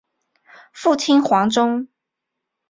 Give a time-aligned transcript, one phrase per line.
[0.73, 1.87] 父亲黄中。